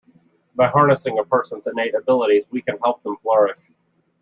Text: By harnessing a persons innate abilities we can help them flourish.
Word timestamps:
By 0.55 0.65
harnessing 0.67 1.19
a 1.19 1.23
persons 1.23 1.67
innate 1.67 1.93
abilities 1.93 2.47
we 2.49 2.63
can 2.63 2.79
help 2.79 3.03
them 3.03 3.17
flourish. 3.17 3.59